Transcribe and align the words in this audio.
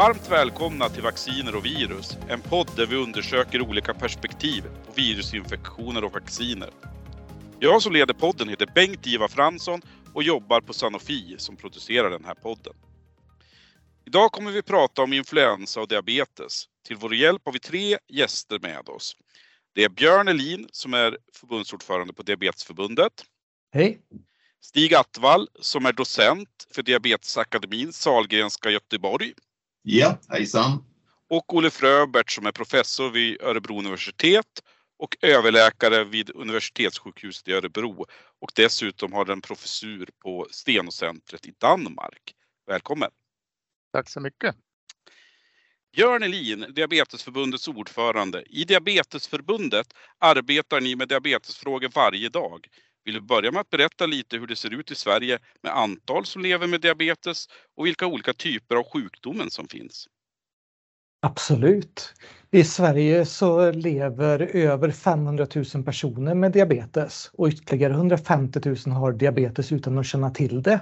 Varmt 0.00 0.30
välkomna 0.30 0.88
till 0.88 1.02
Vacciner 1.02 1.54
och 1.54 1.64
virus, 1.64 2.18
en 2.28 2.40
podd 2.40 2.70
där 2.76 2.86
vi 2.86 2.96
undersöker 2.96 3.60
olika 3.60 3.94
perspektiv 3.94 4.62
på 4.86 4.92
virusinfektioner 4.92 6.04
och 6.04 6.12
vacciner. 6.12 6.70
Jag 7.58 7.82
som 7.82 7.92
leder 7.92 8.14
podden 8.14 8.48
heter 8.48 8.66
Bengt-Ivar 8.74 9.28
Fransson 9.28 9.82
och 10.14 10.22
jobbar 10.22 10.60
på 10.60 10.72
Sanofi 10.72 11.34
som 11.38 11.56
producerar 11.56 12.10
den 12.10 12.24
här 12.24 12.34
podden. 12.34 12.72
Idag 14.06 14.32
kommer 14.32 14.50
vi 14.50 14.62
prata 14.62 15.02
om 15.02 15.12
influensa 15.12 15.80
och 15.80 15.88
diabetes. 15.88 16.64
Till 16.86 16.96
vår 16.96 17.14
hjälp 17.14 17.42
har 17.44 17.52
vi 17.52 17.58
tre 17.58 17.98
gäster 18.08 18.58
med 18.58 18.88
oss. 18.88 19.16
Det 19.74 19.84
är 19.84 19.88
Björn 19.88 20.28
Elin 20.28 20.68
som 20.72 20.94
är 20.94 21.18
förbundsordförande 21.34 22.12
på 22.12 22.22
Diabetesförbundet. 22.22 23.24
Hej! 23.72 24.00
Stig 24.60 24.94
Attevall 24.94 25.48
som 25.60 25.86
är 25.86 25.92
docent 25.92 26.66
för 26.74 26.82
Diabetesakademin 26.82 27.92
Sahlgrenska 27.92 28.70
Göteborg. 28.70 29.32
Ja, 29.82 30.18
hejsan! 30.28 30.84
Och 31.28 31.54
Olle 31.54 31.70
Fröbert 31.70 32.30
som 32.30 32.46
är 32.46 32.52
professor 32.52 33.10
vid 33.10 33.42
Örebro 33.42 33.78
universitet 33.78 34.62
och 34.98 35.16
överläkare 35.22 36.04
vid 36.04 36.30
universitetssjukhuset 36.34 37.48
i 37.48 37.52
Örebro 37.52 38.06
och 38.40 38.52
dessutom 38.54 39.12
har 39.12 39.30
en 39.30 39.40
professur 39.40 40.08
på 40.18 40.46
Stenocentret 40.50 41.46
i 41.46 41.54
Danmark. 41.58 42.34
Välkommen! 42.66 43.10
Tack 43.92 44.08
så 44.08 44.20
mycket! 44.20 44.56
Björn 45.96 46.22
Elin, 46.22 46.66
Diabetesförbundets 46.74 47.68
ordförande. 47.68 48.44
I 48.46 48.64
Diabetesförbundet 48.64 49.86
arbetar 50.18 50.80
ni 50.80 50.96
med 50.96 51.08
diabetesfrågor 51.08 51.90
varje 51.94 52.28
dag. 52.28 52.66
Vill 53.10 53.20
du 53.20 53.26
börja 53.26 53.52
med 53.52 53.60
att 53.60 53.70
berätta 53.70 54.06
lite 54.06 54.36
hur 54.36 54.46
det 54.46 54.56
ser 54.56 54.74
ut 54.74 54.90
i 54.90 54.94
Sverige 54.94 55.38
med 55.62 55.76
antal 55.76 56.26
som 56.26 56.42
lever 56.42 56.66
med 56.66 56.80
diabetes 56.80 57.46
och 57.76 57.86
vilka 57.86 58.06
olika 58.06 58.32
typer 58.32 58.76
av 58.76 58.84
sjukdomen 58.92 59.50
som 59.50 59.68
finns? 59.68 60.06
Absolut. 61.22 62.14
I 62.50 62.64
Sverige 62.64 63.26
så 63.26 63.70
lever 63.70 64.56
över 64.56 64.90
500 64.90 65.46
000 65.74 65.84
personer 65.84 66.34
med 66.34 66.52
diabetes 66.52 67.30
och 67.32 67.48
ytterligare 67.48 67.92
150 67.92 68.60
000 68.64 68.76
har 68.96 69.12
diabetes 69.12 69.72
utan 69.72 69.98
att 69.98 70.06
känna 70.06 70.30
till 70.30 70.62
det. 70.62 70.80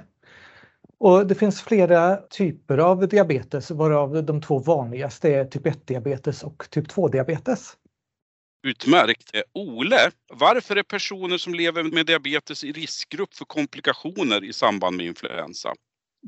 Och 0.99 1.27
det 1.27 1.35
finns 1.35 1.61
flera 1.61 2.17
typer 2.17 2.77
av 2.77 3.07
diabetes 3.07 3.71
varav 3.71 4.23
de 4.25 4.41
två 4.41 4.59
vanligaste 4.59 5.29
är 5.29 5.45
typ 5.45 5.65
1-diabetes 5.65 6.43
och 6.43 6.67
typ 6.69 6.87
2-diabetes. 6.87 7.75
Utmärkt! 8.63 9.31
Ole, 9.53 10.11
varför 10.27 10.75
är 10.75 10.83
personer 10.83 11.37
som 11.37 11.53
lever 11.53 11.83
med 11.83 12.05
diabetes 12.05 12.63
i 12.63 12.71
riskgrupp 12.71 13.33
för 13.33 13.45
komplikationer 13.45 14.43
i 14.43 14.53
samband 14.53 14.97
med 14.97 15.05
influensa? 15.05 15.73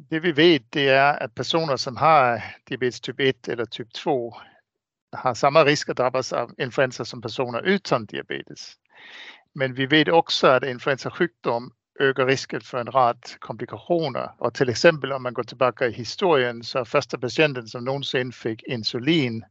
Det 0.09 0.19
vi 0.19 0.31
vet 0.31 0.71
det 0.71 0.87
är 0.87 1.23
att 1.23 1.35
personer 1.35 1.77
som 1.77 1.97
har 1.97 2.43
diabetes 2.65 3.01
typ 3.01 3.19
1 3.19 3.47
eller 3.47 3.65
typ 3.65 3.93
2 3.93 4.33
har 5.11 5.33
samma 5.33 5.65
risk 5.65 5.89
att 5.89 5.97
drabbas 5.97 6.33
av 6.33 6.51
influensa 6.57 7.05
som 7.05 7.21
personer 7.21 7.61
utan 7.61 8.05
diabetes. 8.05 8.73
Men 9.55 9.73
vi 9.73 9.85
vet 9.85 10.07
också 10.07 10.47
att 10.47 10.63
influensasjukdom 10.63 11.71
ökar 11.99 12.25
risken 12.25 12.61
för 12.61 12.77
en 12.77 12.91
rad 12.91 13.25
komplikationer. 13.39 14.31
Och 14.37 14.53
till 14.53 14.69
exempel 14.69 15.11
om 15.11 15.23
man 15.23 15.33
går 15.33 15.43
tillbaka 15.43 15.87
i 15.87 15.91
historien 15.91 16.63
så 16.63 16.85
första 16.85 17.17
patienten 17.17 17.67
som 17.67 17.83
någonsin 17.83 18.31
fick 18.31 18.63
insulin, 18.63 19.45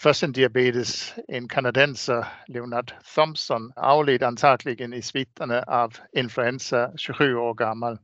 först 0.00 0.22
en 0.22 0.32
diabetes, 0.32 1.14
en 1.28 1.48
kanadensare, 1.48 2.26
Leonard 2.46 2.92
Thompson, 3.14 3.72
avled 3.76 4.22
antagligen 4.22 4.92
i 4.92 5.02
sviterna 5.02 5.62
av 5.62 5.96
influensa 6.12 6.90
27 6.96 7.36
år 7.36 7.54
gammal. 7.54 7.98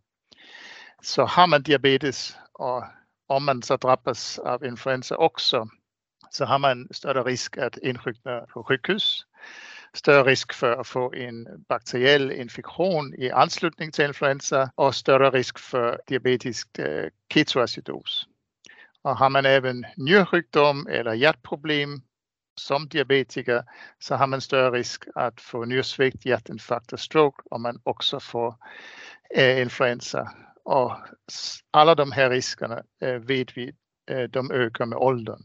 Så 1.03 1.25
har 1.25 1.47
man 1.47 1.63
diabetes 1.63 2.37
och 2.53 2.85
om 3.27 3.45
man 3.45 3.63
så 3.63 3.77
drabbas 3.77 4.39
av 4.39 4.65
influensa 4.65 5.17
också 5.17 5.69
så 6.31 6.45
har 6.45 6.59
man 6.59 6.89
större 6.91 7.23
risk 7.23 7.59
att 7.59 7.79
insjukna 7.79 8.41
på 8.41 8.65
sjukhus 8.65 9.25
större 9.93 10.31
risk 10.31 10.53
för 10.53 10.73
att 10.73 10.87
få 10.87 11.15
en 11.15 11.65
bakteriell 11.69 12.33
infektion 12.33 13.15
i 13.15 13.31
anslutning 13.31 13.93
till 13.93 14.05
influensa 14.05 14.71
och 14.75 14.95
större 14.95 15.31
risk 15.31 15.59
för 15.59 16.01
diabetisk 16.07 16.79
eh, 16.79 17.09
ketoacidos. 17.35 18.27
Och 19.03 19.17
har 19.17 19.31
man 19.31 19.47
även 19.47 19.85
njursjukdom 19.97 20.87
eller 20.87 21.15
hjärtproblem 21.15 22.03
som 22.55 22.89
diabetiker 22.89 23.65
så 23.99 24.15
har 24.15 24.27
man 24.27 24.41
större 24.41 24.71
risk 24.79 25.05
att 25.15 25.41
få 25.41 25.65
njursvikt, 25.65 26.27
hjärtinfarkt 26.27 26.93
och 26.93 27.01
stroke 27.01 27.43
om 27.51 27.63
man 27.63 27.81
också 27.83 28.21
får 28.21 28.55
eh, 29.35 29.61
influensa. 29.61 30.33
Och 30.65 30.97
alla 31.71 31.95
de 31.95 32.13
här 32.13 32.31
riskerna 32.31 32.83
eh, 33.01 33.15
vet 33.15 33.57
vi, 33.57 33.73
eh, 34.11 34.23
de 34.23 34.51
ökar 34.51 34.87
med 34.87 34.99
åldern. 34.99 35.43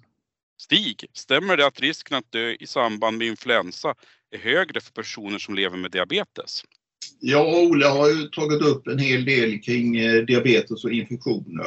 Stig, 0.57 1.05
stämmer 1.13 1.57
det 1.57 1.67
att 1.67 1.79
risken 1.79 2.17
att 2.17 2.31
dö 2.31 2.55
i 2.59 2.67
samband 2.67 3.17
med 3.17 3.27
influensa 3.27 3.95
är 4.31 4.37
högre 4.37 4.81
för 4.81 4.91
personer 4.91 5.39
som 5.39 5.55
lever 5.55 5.77
med 5.77 5.91
diabetes? 5.91 6.63
Ja, 7.19 7.61
Ola 7.61 7.89
har 7.89 8.09
ju 8.09 8.27
tagit 8.27 8.61
upp 8.61 8.87
en 8.87 8.99
hel 8.99 9.25
del 9.25 9.59
kring 9.59 9.97
eh, 9.97 10.23
diabetes 10.23 10.83
och 10.83 10.91
infektioner. 10.91 11.65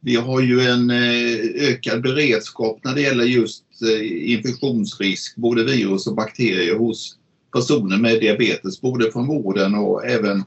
Vi 0.00 0.16
har 0.16 0.40
ju 0.40 0.60
en 0.60 0.90
eh, 0.90 1.68
ökad 1.68 2.02
beredskap 2.02 2.80
när 2.84 2.94
det 2.94 3.00
gäller 3.00 3.24
just 3.24 3.64
eh, 3.82 4.30
infektionsrisk, 4.32 5.36
både 5.36 5.64
virus 5.64 6.06
och 6.06 6.14
bakterier 6.14 6.74
hos 6.74 7.18
personer 7.52 7.98
med 7.98 8.20
diabetes, 8.20 8.80
både 8.80 9.12
från 9.12 9.26
vården 9.26 9.74
och 9.74 10.06
även 10.06 10.44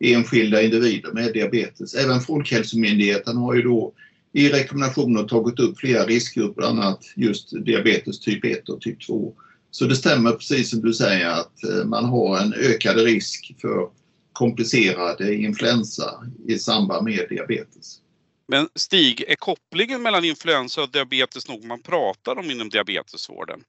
enskilda 0.00 0.62
individer 0.62 1.12
med 1.12 1.32
diabetes. 1.32 1.94
Även 1.94 2.20
Folkhälsomyndigheten 2.20 3.36
har 3.36 3.54
ju 3.54 3.62
då 3.62 3.92
i 4.34 4.48
rekommendationer 4.48 5.22
tagit 5.22 5.60
upp 5.60 5.78
flera 5.78 6.06
riskgrupper, 6.06 6.54
bland 6.54 6.80
annat 6.80 7.04
just 7.16 7.64
diabetes 7.64 8.20
typ 8.20 8.44
1 8.44 8.68
och 8.68 8.80
typ 8.80 9.06
2. 9.06 9.34
Så 9.70 9.84
det 9.84 9.96
stämmer 9.96 10.32
precis 10.32 10.70
som 10.70 10.80
du 10.80 10.92
säger 10.92 11.28
att 11.28 11.64
eh, 11.64 11.84
man 11.84 12.04
har 12.04 12.38
en 12.38 12.54
ökad 12.54 12.96
risk 12.96 13.54
för 13.60 13.88
komplicerad 14.32 15.20
influensa 15.20 16.24
i 16.48 16.58
samband 16.58 17.04
med 17.04 17.26
diabetes. 17.28 18.00
Men 18.48 18.68
Stig, 18.74 19.24
är 19.28 19.34
kopplingen 19.34 20.02
mellan 20.02 20.24
influensa 20.24 20.82
och 20.82 20.90
diabetes 20.90 21.48
något 21.48 21.64
man 21.64 21.82
pratar 21.82 22.38
om 22.38 22.50
inom 22.50 22.68
diabetesvården? 22.68 23.60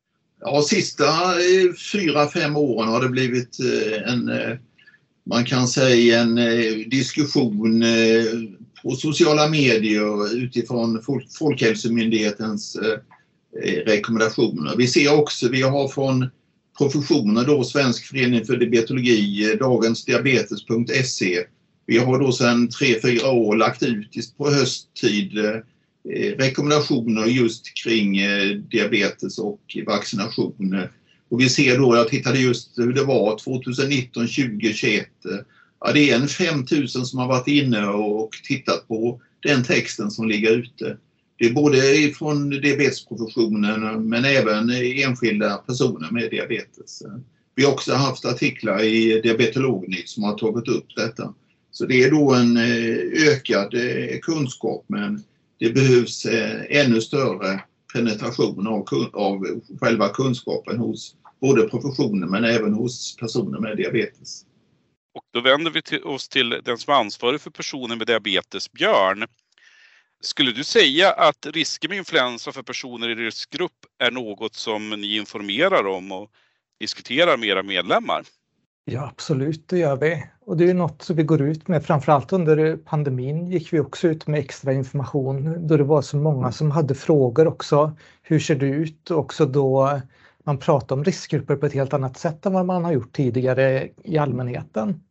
Ja, 0.41 0.61
sista 0.61 1.05
eh, 1.05 1.73
fyra, 1.91 2.27
fem 2.27 2.55
åren 2.55 2.89
har 2.89 3.01
det 3.01 3.09
blivit 3.09 3.57
eh, 3.59 4.13
en, 4.13 4.31
man 5.25 5.45
kan 5.45 5.67
säga 5.67 6.19
en 6.21 6.35
diskussion 6.89 7.83
och 8.85 8.97
sociala 8.97 9.47
medier 9.47 10.35
utifrån 10.38 11.01
Folkhälsomyndighetens 11.40 12.75
eh, 12.75 13.00
eh, 13.63 13.85
rekommendationer. 13.85 14.75
Vi 14.78 14.88
ser 14.88 15.19
också, 15.19 15.50
vi 15.50 15.62
har 15.62 15.88
från 15.88 16.29
professioner 16.78 17.46
då 17.46 17.63
Svensk 17.63 18.06
förening 18.06 18.46
för 18.46 18.57
diabetologi, 18.57 19.51
eh, 19.51 19.57
dagensdiabetes.se. 19.57 21.44
Vi 21.85 21.97
har 21.97 22.19
då 22.19 22.31
sedan 22.31 22.69
tre 22.69 23.01
fyra 23.01 23.31
år 23.31 23.56
lagt 23.56 23.84
ut 23.84 24.38
på 24.38 24.50
hösttid 24.50 25.31
rekommendationer 26.38 27.25
just 27.25 27.66
kring 27.84 28.17
diabetes 28.69 29.40
och 29.40 29.62
vaccination. 29.88 30.88
Och 31.29 31.41
vi 31.41 31.50
ser 31.50 31.78
då, 31.78 31.96
jag 31.96 32.07
tittade 32.07 32.40
just 32.40 32.78
hur 32.78 32.94
det 32.94 33.03
var 33.03 33.38
2019, 33.38 34.28
2021. 34.28 35.07
Ja, 35.79 35.91
det 35.93 36.11
är 36.11 36.15
en 36.15 36.27
5000 36.27 37.05
som 37.05 37.19
har 37.19 37.27
varit 37.27 37.47
inne 37.47 37.87
och 37.87 38.31
tittat 38.47 38.87
på 38.87 39.21
den 39.43 39.63
texten 39.63 40.11
som 40.11 40.27
ligger 40.27 40.51
ute. 40.51 40.97
Det 41.37 41.45
är 41.45 41.53
både 41.53 41.77
från 42.17 42.49
diabetesprofessionen 42.49 44.09
men 44.09 44.25
även 44.25 44.69
enskilda 44.69 45.57
personer 45.57 46.11
med 46.11 46.31
diabetes. 46.31 47.03
Vi 47.55 47.63
har 47.63 47.72
också 47.72 47.93
haft 47.93 48.25
artiklar 48.25 48.83
i 48.83 49.22
Diabetolognytt 49.22 50.09
som 50.09 50.23
har 50.23 50.37
tagit 50.37 50.67
upp 50.67 50.85
detta. 50.95 51.33
Så 51.72 51.85
det 51.85 52.03
är 52.03 52.11
då 52.11 52.33
en 52.33 52.57
eh, 52.57 53.31
ökad 53.31 53.73
eh, 53.73 54.19
kunskap 54.21 54.85
men 54.87 55.23
det 55.59 55.69
behövs 55.69 56.25
eh, 56.25 56.61
ännu 56.69 57.01
större 57.01 57.61
penetration 57.93 58.67
av, 58.67 58.85
av 59.13 59.61
själva 59.79 60.09
kunskapen 60.09 60.78
hos 60.78 61.16
både 61.41 61.69
professionen 61.69 62.29
men 62.29 62.43
även 62.43 62.73
hos 62.73 63.16
personer 63.16 63.59
med 63.59 63.78
diabetes. 63.78 64.45
Då 65.35 65.41
vänder 65.41 65.72
vi 65.72 66.02
oss 66.02 66.29
till 66.29 66.61
den 66.64 66.78
som 66.78 66.93
är 66.93 66.97
ansvarig 66.97 67.41
för 67.41 67.49
personer 67.49 67.96
med 67.96 68.08
diabetes, 68.08 68.72
Björn. 68.72 69.26
Skulle 70.22 70.52
du 70.52 70.64
säga 70.64 71.11
att 71.11 71.46
risker 71.46 71.90
med 71.90 71.97
influensa 71.97 72.52
för 72.52 72.64
personer 72.64 73.09
i 73.09 73.16
riskgrupp 73.16 73.85
är 73.99 74.11
något 74.11 74.55
som 74.55 74.90
ni 74.90 75.17
informerar 75.17 75.87
om 75.87 76.11
och 76.11 76.29
diskuterar 76.79 77.37
med 77.37 77.49
era 77.49 77.64
medlemmar? 77.64 78.23
Ja, 78.85 79.08
absolut, 79.08 79.70
det 79.70 79.78
gör 79.78 79.96
vi. 79.96 80.28
Och 80.41 80.58
det 80.58 80.70
är 80.70 80.73
något 80.73 81.02
som 81.02 81.16
vi 81.16 81.23
går 81.23 81.41
ut 81.41 81.67
med. 81.67 81.85
Framförallt 81.85 82.34
under 82.34 82.78
pandemin 82.78 83.47
gick 83.47 83.73
vi 83.73 83.79
också 83.79 84.08
ut 84.08 84.28
med 84.28 84.40
extra 84.40 84.73
information 84.73 85.67
då 85.67 85.78
det 85.78 85.84
var 85.84 86.02
så 86.02 86.17
många 86.17 86.52
som 86.52 86.72
hade 86.72 86.96
frågor 86.96 87.47
också. 87.47 87.97
Hur 88.22 88.40
ser 88.40 88.55
det 88.55 88.67
ut? 88.67 89.11
Också 89.11 89.46
då 89.46 90.02
man 90.43 90.58
pratar 90.58 90.96
om 90.96 91.03
riskgrupper 91.03 91.55
på 91.55 91.66
ett 91.66 91.73
helt 91.73 91.93
annat 91.93 92.17
sätt 92.17 92.46
än 92.46 92.53
vad 92.53 92.66
man 92.66 92.85
har 92.85 92.91
gjort 92.91 93.14
tidigare 93.14 93.90
i 94.03 94.17
allmänheten. 94.17 95.02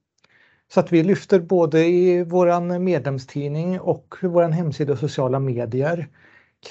Så 0.72 0.80
att 0.80 0.92
vi 0.92 1.02
lyfter 1.02 1.40
både 1.40 1.86
i 1.86 2.24
våran 2.24 2.84
medlemstidning 2.84 3.80
och 3.80 4.14
vår 4.22 4.48
hemsida 4.48 4.92
och 4.92 4.98
sociala 4.98 5.38
medier 5.40 6.08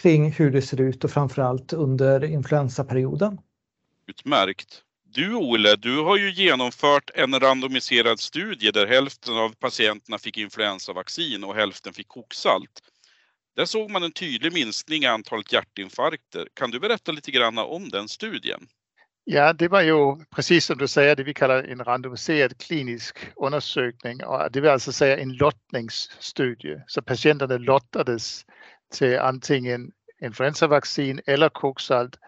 kring 0.01 0.31
hur 0.31 0.51
det 0.51 0.61
ser 0.61 0.81
ut 0.81 1.03
och 1.03 1.11
framförallt 1.11 1.73
under 1.73 2.23
influensaperioden. 2.23 3.37
Utmärkt. 4.07 4.83
Du 5.15 5.35
Ole, 5.35 5.75
du 5.75 5.99
har 5.99 6.17
ju 6.17 6.31
genomfört 6.31 7.11
en 7.13 7.39
randomiserad 7.39 8.19
studie 8.19 8.71
där 8.71 8.87
hälften 8.87 9.37
av 9.37 9.49
patienterna 9.49 10.17
fick 10.17 10.37
influensavaccin 10.37 11.43
och 11.43 11.55
hälften 11.55 11.93
fick 11.93 12.07
koksalt. 12.07 12.81
Där 13.55 13.65
såg 13.65 13.91
man 13.91 14.03
en 14.03 14.11
tydlig 14.11 14.53
minskning 14.53 15.03
i 15.03 15.05
antalet 15.05 15.53
hjärtinfarkter. 15.53 16.47
Kan 16.53 16.71
du 16.71 16.79
berätta 16.79 17.11
lite 17.11 17.31
grann 17.31 17.57
om 17.57 17.89
den 17.89 18.07
studien? 18.07 18.67
Ja, 19.25 19.53
det 19.53 19.67
var 19.67 19.81
ju 19.81 20.25
precis 20.35 20.65
som 20.65 20.77
du 20.77 20.87
säger 20.87 21.15
det 21.15 21.23
vi 21.23 21.33
kallar 21.33 21.63
en 21.63 21.83
randomiserad 21.83 22.57
klinisk 22.57 23.17
undersökning. 23.35 24.23
Och 24.23 24.51
det 24.51 24.61
vill 24.61 24.71
alltså 24.71 24.91
säga 24.91 25.17
en 25.17 25.33
lottningsstudie. 25.33 26.83
Så 26.87 27.01
patienterna 27.01 27.57
lottades 27.57 28.45
till 28.93 29.19
antingen 29.19 29.91
influensavaccin 30.21 31.21
eller 31.25 31.49
koksalt 31.49 32.19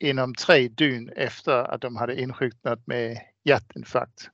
inom 0.00 0.34
tre 0.34 0.68
dygn 0.68 1.10
efter 1.16 1.52
att 1.52 1.80
de 1.80 1.96
hade 1.96 2.20
insjuknat 2.20 2.86
med 2.86 3.18
hjärtinfarkt. 3.44 4.30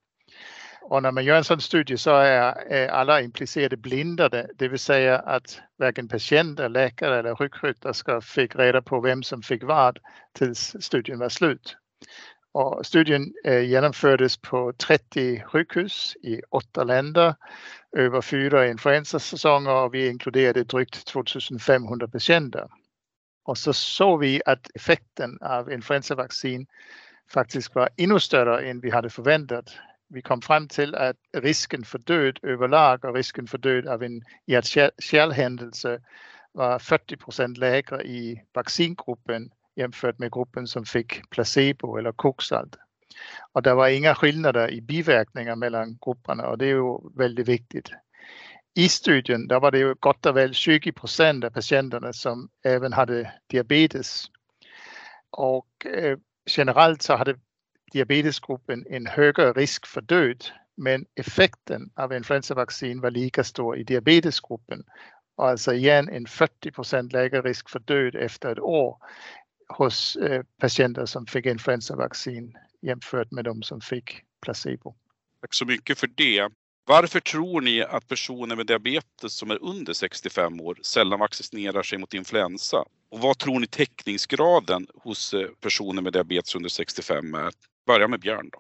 Och 0.83 1.03
när 1.03 1.13
man 1.13 1.25
gör 1.25 1.37
en 1.37 1.45
sån 1.45 1.61
studie 1.61 1.97
så 1.97 2.17
är, 2.17 2.89
alla 2.89 3.21
implicerade 3.21 3.77
blindade, 3.77 4.51
det 4.55 4.69
vill 4.69 4.79
säga 4.79 5.19
att 5.19 5.61
varken 5.79 6.09
patienter, 6.09 6.69
läkare 6.69 7.19
eller 7.19 7.35
sjuksköterska 7.35 8.21
fick 8.21 8.57
reda 8.57 8.83
på 8.83 9.01
vem 9.01 9.23
som 9.23 9.43
fick 9.43 9.63
vad 9.63 9.99
tills 10.33 10.77
studien 10.81 11.19
var 11.19 11.29
slut. 11.29 11.77
Och 12.53 12.87
studien 12.87 13.35
eh, 13.45 13.61
genomfördes 13.61 14.37
på 14.37 14.73
30 14.73 15.43
sjukhus 15.43 16.17
i 16.23 16.41
åtta 16.51 16.85
länder 16.85 17.35
över 17.97 18.21
fyra 18.21 18.69
influensasäsonger 18.69 19.75
och 19.75 19.95
vi 19.95 20.09
inkluderade 20.09 20.65
drygt 20.65 21.07
2500 21.07 22.09
patienter. 22.09 22.69
Och 23.45 23.59
så 23.59 23.73
såg 23.73 24.21
vi 24.21 24.43
att 24.47 24.71
effekten 24.75 25.39
av 25.41 25.73
influensavaccin 25.73 26.67
faktiskt 27.31 27.75
var 27.75 27.89
ännu 27.97 28.21
större 28.21 28.71
än 28.71 28.81
vi 28.81 28.91
hade 28.91 29.11
förväntat. 29.11 29.75
Vi 30.09 30.23
kom 30.23 30.43
fram 30.43 30.69
till 30.69 30.95
att 30.95 31.17
risken 31.37 31.85
för 31.85 31.99
död 31.99 32.39
överlag 32.43 33.05
och 33.05 33.15
risken 33.15 33.47
för 33.47 33.59
död 33.59 33.87
av 33.87 34.03
en 34.03 34.23
hjärt-kärlhändelse 34.47 36.01
var 36.53 36.79
40 36.79 37.17
procent 37.17 37.59
lägre 37.59 38.03
i 38.03 38.43
vaccingruppen 38.53 39.51
jämfört 39.77 40.19
med 40.19 40.33
gruppen 40.33 40.67
som 40.67 40.85
fick 40.85 41.31
placebo 41.31 41.97
eller 41.97 42.13
koksalt. 42.13 42.77
Och 43.53 43.63
det 43.63 43.75
var 43.75 43.89
inga 43.89 44.15
skillnader 44.15 44.71
i 44.71 44.81
biverkningar 44.81 45.57
mellan 45.57 45.99
grupperna 46.05 46.49
och 46.49 46.59
det 46.59 46.65
är 46.65 46.75
ju 46.75 46.99
väldigt 47.17 47.49
viktigt. 47.49 47.91
I 48.75 48.89
studien 48.89 49.49
där 49.49 49.61
var 49.61 49.71
det 49.71 49.79
ju 49.79 49.95
gott 49.95 50.27
och 50.27 50.37
väl 50.37 50.55
20 50.55 50.93
procent 50.93 51.45
av 51.45 51.51
patienterna 51.51 52.13
som 52.13 52.49
även 52.65 52.93
hade 52.93 53.33
diabetes. 53.47 54.25
Och 55.31 55.87
eh, 55.87 56.19
generellt 56.47 57.03
så 57.03 57.17
hade 57.17 57.39
diabetesgruppen 57.93 58.87
en 58.91 59.07
högre 59.07 59.53
risk 59.53 59.87
för 59.87 60.01
död 60.01 60.45
men 60.77 61.07
effekten 61.15 61.91
av 61.95 62.13
influensavaccin 62.13 63.01
var 63.01 63.11
lika 63.11 63.45
stor 63.45 63.79
i 63.79 63.85
diabetesgruppen. 63.85 64.85
Och 65.37 65.49
alltså 65.49 65.75
igen 65.75 66.09
en 66.09 66.27
40 66.27 66.71
procent 66.71 67.13
lägre 67.13 67.43
risk 67.43 67.71
för 67.71 67.79
död 67.79 68.15
efter 68.15 68.53
ett 68.53 68.61
år 68.61 68.99
hos 69.69 70.17
eh, 70.17 70.43
patienter 70.61 71.07
som 71.07 71.27
fick 71.27 71.47
influensavaccin 71.47 72.57
jämfört 72.83 73.31
med 73.31 73.45
de 73.45 73.63
som 73.63 73.81
fick 73.81 74.23
placebo. 74.43 74.95
Tack 75.41 75.55
så 75.55 75.65
mycket 75.65 75.99
för 75.99 76.07
det. 76.15 76.49
Varför 76.89 77.21
tror 77.21 77.61
ni 77.61 77.83
att 77.83 78.09
personer 78.09 78.57
med 78.57 78.67
diabetes 78.67 79.33
som 79.33 79.51
är 79.51 79.63
under 79.63 79.93
65 79.93 80.61
år 80.61 80.79
sällan 80.83 81.21
vaccinerar 81.21 81.83
sig 81.83 81.99
mot 81.99 82.15
influensa? 82.15 82.85
Och 83.11 83.21
vad 83.21 83.39
tror 83.39 83.61
ni 83.61 83.67
täckningsgraden 83.67 84.87
hos 84.95 85.35
eh, 85.35 85.49
personer 85.61 86.03
med 86.03 86.13
diabetes 86.13 86.55
under 86.55 86.69
65 86.69 87.35
är? 87.35 87.51
Börja 87.87 88.09
med 88.09 88.21
Björn 88.21 88.49
då. 88.53 88.59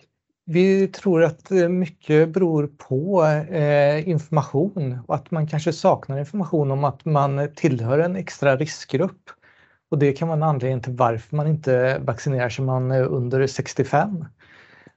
Vi 0.49 0.88
tror 0.88 1.25
att 1.25 1.50
eh, 1.50 1.69
mycket 1.69 2.29
beror 2.29 2.67
på 2.67 3.25
eh, 3.50 4.08
information 4.08 4.99
och 5.06 5.14
att 5.14 5.31
man 5.31 5.47
kanske 5.47 5.73
saknar 5.73 6.19
information 6.19 6.70
om 6.70 6.85
att 6.85 7.05
man 7.05 7.55
tillhör 7.55 7.99
en 7.99 8.17
extra 8.17 8.56
riskgrupp. 8.56 9.31
Och 9.91 9.99
det 9.99 10.12
kan 10.12 10.29
vara 10.29 10.37
en 10.37 10.43
anledning 10.43 10.83
till 10.83 10.93
varför 10.93 11.37
man 11.37 11.47
inte 11.47 11.99
vaccinerar 11.99 12.49
sig 12.49 12.65
man 12.65 12.91
är 12.91 13.03
under 13.03 13.47
65. 13.47 14.25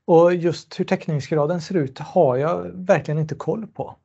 Och 0.06 0.36
just 0.36 0.80
hur 0.80 0.86
täckningsgraden 0.86 1.62
ser 1.62 1.75
ut 1.75 2.00
har 2.00 2.38
jag 2.38 2.71
verkligen 2.74 3.19
inte 3.19 3.36
koll 3.36 3.68
på. 3.68 3.95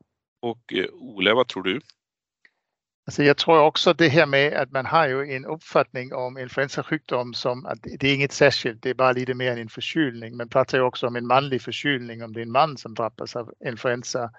Och 0.41 0.73
eh, 0.73 0.85
Ole, 0.93 1.33
vad 1.33 1.47
tror 1.47 1.63
du? 1.63 1.81
Alltså 3.07 3.23
jag 3.23 3.37
tror 3.37 3.61
också 3.61 3.93
det 3.93 4.09
här 4.09 4.25
med 4.25 4.53
att 4.53 4.71
man 4.71 4.85
har 4.85 5.07
ju 5.07 5.35
en 5.35 5.45
uppfattning 5.45 6.13
om 6.13 6.37
influensasjukdom 6.37 7.33
som 7.33 7.65
att 7.65 7.79
det 7.83 8.07
är 8.07 8.15
inget 8.15 8.31
särskilt, 8.31 8.81
det 8.81 8.89
är 8.89 8.93
bara 8.93 9.11
lite 9.11 9.33
mer 9.33 9.51
än 9.51 9.57
en 9.57 9.69
förkylning. 9.69 10.37
Man 10.37 10.49
pratar 10.49 10.77
ju 10.77 10.83
också 10.83 11.07
om 11.07 11.15
en 11.15 11.27
manlig 11.27 11.61
förkylning 11.61 12.23
om 12.23 12.33
det 12.33 12.39
är 12.39 12.45
en 12.45 12.51
man 12.51 12.77
som 12.77 12.93
drabbas 12.93 13.35
av 13.35 13.53
influensa. 13.65 14.31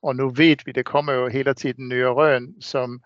Och 0.00 0.16
nu 0.16 0.30
vet 0.30 0.68
vi, 0.68 0.72
det 0.72 0.82
kommer 0.82 1.12
ju 1.12 1.30
hela 1.30 1.54
tiden 1.54 1.88
nya 1.88 2.08
rön 2.08 2.54
som 2.60 3.00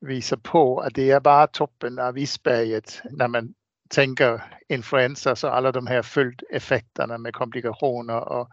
visar 0.00 0.36
på 0.36 0.80
att 0.80 0.94
det 0.94 1.10
är 1.10 1.20
bara 1.20 1.46
toppen 1.46 1.98
av 1.98 2.18
isberget 2.18 3.02
när 3.10 3.28
man 3.28 3.54
tänker 3.88 4.42
influensa 4.68 5.36
så 5.36 5.48
alla 5.48 5.72
de 5.72 5.86
här 5.86 6.02
följdeffekterna 6.02 7.18
med 7.18 7.34
komplikationer 7.34 8.28
och 8.28 8.48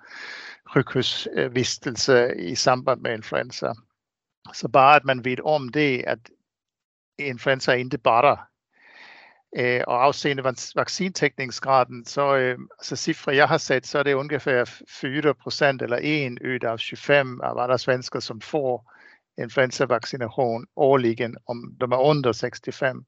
sjukhusvistelse 0.74 2.32
i 2.32 2.56
samband 2.56 3.02
med 3.02 3.14
influensa. 3.14 3.76
Så 4.54 4.68
bara 4.68 4.96
att 4.96 5.04
man 5.04 5.22
vet 5.22 5.40
om 5.40 5.72
det 5.72 6.06
att 6.08 6.30
influensa 7.18 7.76
är 7.76 7.80
inte 7.80 7.98
bara 7.98 8.40
eh, 9.58 9.84
och 9.84 9.94
avseende 9.94 10.54
vaccintäckningsgraden 10.76 12.06
så 12.06 12.36
eh, 12.36 12.58
så 12.82 12.96
siffror 12.96 13.36
jag 13.36 13.48
har 13.48 13.58
sett 13.58 13.86
så 13.86 13.98
är 13.98 14.04
det 14.04 14.14
ungefär 14.14 14.66
4% 15.02 15.84
eller 15.84 16.00
1 16.04 16.42
utav 16.42 16.78
25 16.78 17.42
av 17.42 17.60
alla 17.60 17.78
svenskar 17.78 18.20
som 18.20 18.40
får 18.40 18.82
influensavaccination 19.42 20.66
årligen 20.76 21.38
om 21.44 21.76
de 21.80 21.92
är 21.92 22.10
under 22.10 22.34
65. 22.34 23.04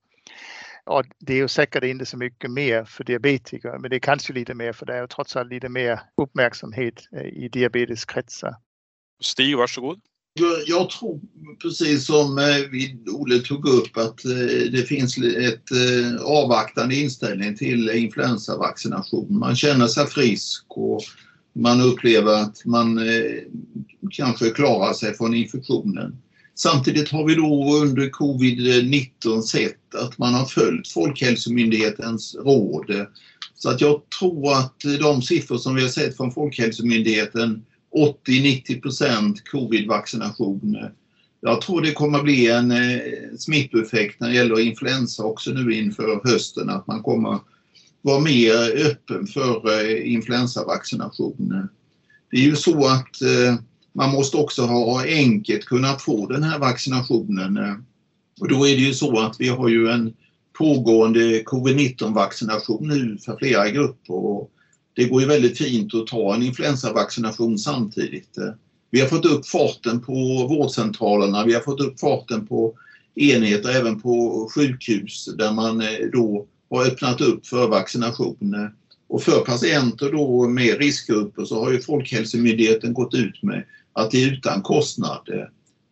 Och 0.85 1.05
det 1.19 1.33
är 1.33 1.37
ju 1.37 1.47
säkert 1.47 1.83
inte 1.83 2.05
så 2.05 2.17
mycket 2.17 2.51
mer 2.51 2.85
för 2.85 3.03
diabetiker, 3.03 3.77
men 3.79 3.89
det 3.89 3.95
är 3.95 3.99
kanske 3.99 4.33
lite 4.33 4.53
mer 4.53 4.73
för 4.73 4.85
det 4.85 4.95
är 4.95 5.07
trots 5.07 5.35
allt 5.35 5.49
lite 5.49 5.69
mer 5.69 5.99
uppmärksamhet 6.21 7.07
eh, 7.15 7.43
i 7.43 7.49
diabeteskretsar. 7.49 8.55
Stig, 9.21 9.57
varsågod. 9.57 9.99
Jag 10.65 10.89
tror 10.89 11.21
precis 11.61 12.05
som 12.05 12.37
eh, 12.37 13.15
Ole 13.15 13.39
tog 13.39 13.67
upp 13.67 13.97
att 13.97 14.25
eh, 14.25 14.71
det 14.71 14.87
finns 14.87 15.17
ett 15.17 15.69
avvaktande 16.21 16.95
inställning 16.95 17.55
till 17.55 17.89
influensavaccination. 17.89 19.39
Man 19.39 19.55
känner 19.55 19.87
sig 19.87 20.07
frisk 20.07 20.65
och 20.69 21.01
man 21.53 21.81
upplever 21.81 22.33
att 22.33 22.65
man 22.65 22.97
eh, 22.97 23.41
kanske 24.11 24.49
klarar 24.49 24.93
sig 24.93 25.13
från 25.13 25.35
infektionen. 25.35 26.17
Samtidigt 26.55 27.09
har 27.09 27.25
vi 27.25 27.35
då 27.35 27.75
under 27.75 28.09
covid-19 28.09 29.41
sett 29.41 29.95
att 29.95 30.17
man 30.17 30.33
har 30.33 30.45
följt 30.45 30.87
Folkhälsomyndighetens 30.87 32.35
råd. 32.35 33.05
Så 33.55 33.69
att 33.69 33.81
jag 33.81 34.01
tror 34.19 34.53
att 34.53 34.79
de 34.99 35.21
siffror 35.21 35.57
som 35.57 35.75
vi 35.75 35.81
har 35.81 35.89
sett 35.89 36.17
från 36.17 36.31
Folkhälsomyndigheten 36.31 37.65
80-90 38.27 38.81
procent 38.81 39.43
covid-vaccination. 39.43 40.77
Jag 41.41 41.61
tror 41.61 41.81
det 41.81 41.91
kommer 41.91 42.23
bli 42.23 42.47
en 42.47 42.71
eh, 42.71 42.99
smittoeffekt 43.37 44.19
när 44.19 44.29
det 44.29 44.35
gäller 44.35 44.59
influensa 44.59 45.23
också 45.23 45.51
nu 45.51 45.73
inför 45.73 46.21
hösten, 46.23 46.69
att 46.69 46.87
man 46.87 47.03
kommer 47.03 47.39
vara 48.01 48.19
mer 48.19 48.85
öppen 48.85 49.27
för 49.27 49.81
eh, 49.81 50.13
influensavaccination. 50.13 51.67
Det 52.31 52.37
är 52.37 52.41
ju 52.41 52.55
så 52.55 52.87
att 52.87 53.21
eh, 53.21 53.55
man 53.93 54.11
måste 54.11 54.37
också 54.37 54.61
ha 54.61 55.05
enkelt 55.05 55.65
kunnat 55.65 56.01
få 56.01 56.27
den 56.27 56.43
här 56.43 56.59
vaccinationen. 56.59 57.59
Och 58.39 58.47
då 58.47 58.67
är 58.67 58.75
det 58.75 58.81
ju 58.81 58.93
så 58.93 59.19
att 59.19 59.35
vi 59.39 59.49
har 59.49 59.69
ju 59.69 59.89
en 59.89 60.13
pågående 60.57 61.43
covid-19 61.43 62.13
vaccination 62.13 62.87
nu 62.87 63.17
för 63.17 63.37
flera 63.37 63.69
grupper. 63.69 64.13
Och 64.13 64.51
det 64.95 65.05
går 65.05 65.21
ju 65.21 65.27
väldigt 65.27 65.57
fint 65.57 65.93
att 65.93 66.07
ta 66.07 66.35
en 66.35 66.43
influensavaccination 66.43 67.57
samtidigt. 67.57 68.37
Vi 68.91 68.99
har 68.99 69.07
fått 69.07 69.25
upp 69.25 69.47
farten 69.47 70.01
på 70.01 70.13
vårdcentralerna, 70.49 71.45
vi 71.45 71.53
har 71.53 71.61
fått 71.61 71.81
upp 71.81 71.99
farten 71.99 72.47
på 72.47 72.73
enheter 73.15 73.69
även 73.69 74.01
på 74.01 74.47
sjukhus 74.55 75.29
där 75.37 75.51
man 75.51 75.81
eh, 75.81 75.87
då 76.13 76.45
har 76.77 76.85
öppnat 76.85 77.21
upp 77.21 77.47
för 77.47 77.67
vaccination. 77.67 78.69
Och 79.07 79.23
för 79.23 79.39
patienter 79.45 80.11
då 80.11 80.47
med 80.47 80.77
riskgrupper 80.77 81.45
så 81.45 81.63
har 81.63 81.71
ju 81.71 81.81
Folkhälsomyndigheten 81.81 82.93
gått 82.93 83.13
ut 83.13 83.43
med 83.43 83.63
att 83.93 84.11
det 84.11 84.23
är 84.23 84.33
utan 84.33 84.61
kostnad. 84.61 85.29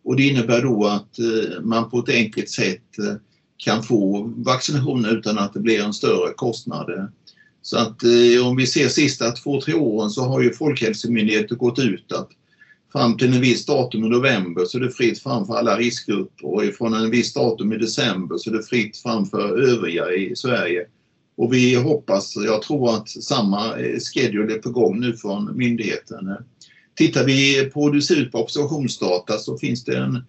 Och 0.03 0.15
det 0.15 0.23
innebär 0.23 0.61
då 0.61 0.85
att 0.85 1.19
eh, 1.19 1.61
man 1.61 1.89
på 1.89 1.99
ett 1.99 2.09
enkelt 2.09 2.49
sätt 2.49 2.99
eh, 2.99 3.15
kan 3.57 3.83
få 3.83 4.33
vaccination 4.35 5.05
utan 5.05 5.37
att 5.37 5.53
det 5.53 5.59
blir 5.59 5.83
en 5.83 5.93
större 5.93 6.33
kostnad. 6.33 7.09
Så 7.61 7.77
att 7.77 8.03
eh, 8.03 8.47
om 8.47 8.55
vi 8.55 8.67
ser 8.67 8.87
sista 8.87 9.31
två, 9.31 9.61
tre 9.61 9.73
åren 9.73 10.09
så 10.09 10.21
har 10.21 10.41
ju 10.41 10.53
Folkhälsomyndigheten 10.53 11.57
gått 11.57 11.79
ut 11.79 12.11
att 12.11 12.29
fram 12.97 13.17
till 13.17 13.33
en 13.33 13.41
viss 13.41 13.65
datum 13.65 14.05
i 14.05 14.09
november 14.09 14.65
så 14.65 14.77
är 14.77 14.81
det 14.81 14.91
fritt 14.91 15.19
fram 15.19 15.45
för 15.45 15.53
alla 15.53 15.77
riskgrupper 15.77 16.45
och 16.45 16.65
ifrån 16.65 16.93
en 16.93 17.11
viss 17.11 17.33
datum 17.33 17.73
i 17.73 17.77
december 17.77 18.37
så 18.37 18.49
är 18.49 18.53
det 18.53 18.63
fritt 18.63 18.97
fram 18.97 19.25
för 19.25 19.69
övriga 19.69 20.11
i 20.11 20.35
Sverige. 20.35 20.85
Och 21.37 21.53
vi 21.53 21.75
hoppas, 21.75 22.35
jag 22.35 22.61
tror 22.61 22.95
att 22.95 23.09
samma 23.09 23.77
eh, 23.77 23.99
schedule 23.99 24.53
är 24.53 24.59
på 24.59 24.69
gång 24.69 24.99
nu 24.99 25.17
från 25.17 25.57
myndigheten. 25.57 26.35
Tittar 26.95 27.25
vi 27.25 27.69
på 27.73 27.85
hur 27.85 27.93
det 27.93 28.01
ser 28.01 28.15
ut 28.15 28.31
på 28.31 28.43
observationsdata 28.43 29.37
så 29.37 29.57
finns 29.57 29.83
det 29.83 29.97
en, 29.97 30.23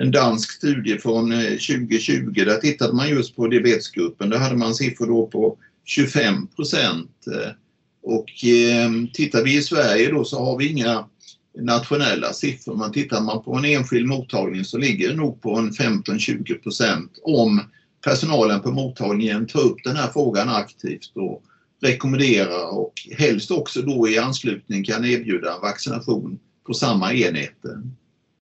en 0.00 0.10
dansk 0.10 0.52
studie 0.52 0.98
från 0.98 1.32
eh, 1.32 1.50
2020. 1.50 2.32
Där 2.34 2.56
tittade 2.56 2.92
man 2.94 3.08
just 3.08 3.36
på 3.36 3.46
diabetesgruppen. 3.46 4.30
Där 4.30 4.38
hade 4.38 4.56
man 4.56 4.74
siffror 4.74 5.06
då 5.06 5.26
på 5.26 5.56
25 5.84 6.46
procent. 6.46 7.10
Eh, 7.26 7.50
och 8.02 8.26
tittar 9.12 9.44
vi 9.44 9.56
i 9.56 9.62
Sverige 9.62 10.10
då 10.10 10.24
så 10.24 10.44
har 10.44 10.58
vi 10.58 10.68
inga 10.68 11.04
nationella 11.58 12.32
siffror. 12.32 12.76
Men 12.76 12.92
tittar 12.92 13.20
man 13.20 13.42
på 13.42 13.54
en 13.54 13.64
enskild 13.64 14.06
mottagning 14.06 14.64
så 14.64 14.78
ligger 14.78 15.08
det 15.08 15.14
nog 15.14 15.42
på 15.42 15.56
en 15.56 15.70
15-20 15.70 16.62
procent 16.62 17.18
om 17.22 17.60
personalen 18.04 18.60
på 18.60 18.70
mottagningen 18.70 19.46
tar 19.46 19.60
upp 19.60 19.76
den 19.84 19.96
här 19.96 20.08
frågan 20.12 20.48
aktivt 20.48 21.12
och 21.14 21.42
rekommenderar 21.80 22.78
och 22.78 22.92
helst 23.18 23.50
också 23.50 23.82
då 23.82 24.08
i 24.08 24.18
anslutning 24.18 24.84
kan 24.84 25.04
erbjuda 25.04 25.58
vaccination 25.58 26.38
på 26.66 26.74
samma 26.74 27.12
enheter. 27.12 27.82